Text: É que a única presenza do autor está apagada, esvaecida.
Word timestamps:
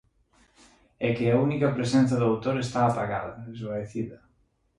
É 1.07 1.09
que 1.15 1.25
a 1.29 1.39
única 1.45 1.73
presenza 1.77 2.15
do 2.17 2.25
autor 2.31 2.55
está 2.59 2.81
apagada, 2.85 3.33
esvaecida. 3.55 4.17